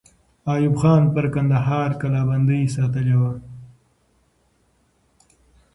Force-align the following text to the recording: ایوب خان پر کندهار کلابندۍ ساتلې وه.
ایوب 0.51 0.75
خان 0.81 1.03
پر 1.13 1.25
کندهار 1.33 1.89
کلابندۍ 2.01 2.61
ساتلې 2.75 3.15
وه. 3.21 3.31